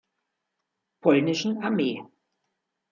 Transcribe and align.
Polnischen 1.03 1.59
Armee. 1.61 2.01